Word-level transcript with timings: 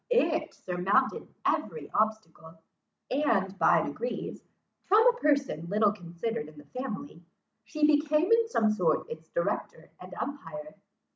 It 0.09 0.55
surmounted 0.55 1.31
every 1.45 1.91
obstacle; 1.91 2.55
and, 3.11 3.55
by 3.59 3.83
degrees, 3.83 4.43
from 4.85 5.05
a 5.07 5.19
person 5.19 5.67
little 5.67 5.91
considered 5.93 6.47
in 6.47 6.57
the 6.57 6.63
family, 6.65 7.21
she 7.65 7.85
became 7.85 8.31
in 8.31 8.49
some 8.49 8.71
sort 8.71 9.07
its 9.11 9.29
director 9.29 9.91
and 9.99 10.11
umpire. 10.15 10.73